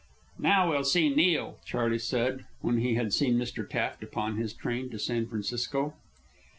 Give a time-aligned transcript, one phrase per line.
[0.39, 3.69] "Now we'll see Neil," Charley said, when he had seen Mr.
[3.69, 5.93] Taft upon his train to San Francisco.